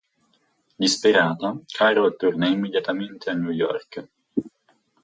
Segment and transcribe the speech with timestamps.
[0.83, 4.09] Disperata, Carol torna immediatamente a New York.